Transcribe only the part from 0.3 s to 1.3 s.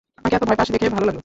এত ভয় পাস দেখে ভালো লাগল!